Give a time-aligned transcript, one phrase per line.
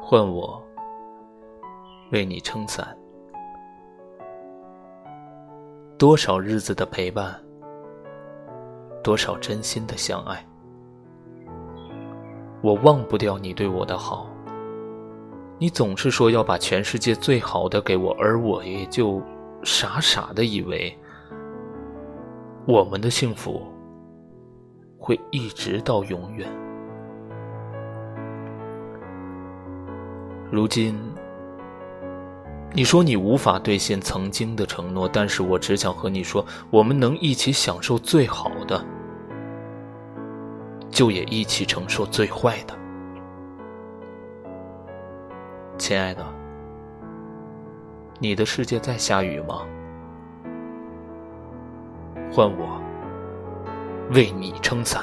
[0.00, 0.60] 换我
[2.10, 2.96] 为你撑伞。
[5.96, 7.38] 多少日子的陪伴，
[9.04, 10.44] 多少真心的相爱，
[12.62, 14.26] 我忘不掉你对我的好。
[15.58, 19.22] 你总是说要把全世界最好的给我，而我也就
[19.62, 20.98] 傻傻的以为，
[22.66, 23.62] 我们的幸福
[24.98, 26.48] 会一直到永远。
[30.50, 30.98] 如今。
[32.72, 38.84] 你说你无法兑现曾经的承诺，但是我只想和你说，我们能一起享受最好的，
[40.88, 42.78] 就也一起承受最坏的。
[45.76, 46.24] 亲爱的，
[48.20, 49.62] 你的世界在下雨吗？
[52.32, 52.80] 换我
[54.12, 55.02] 为你撑伞。